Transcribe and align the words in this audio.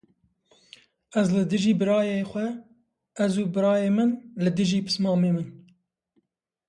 Ez 1.19 1.27
li 1.35 1.43
dijî 1.51 1.73
birayê 1.81 2.19
xwe, 2.29 2.47
ez 3.23 3.33
û 3.41 3.43
birayê 3.55 3.89
min 3.97 4.11
li 4.43 4.51
dijî 4.57 4.79
pismamê 4.87 5.31
min. 5.35 5.49